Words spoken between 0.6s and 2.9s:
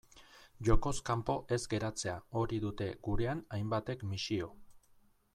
Jokoz kanpo ez geratzea, hori dute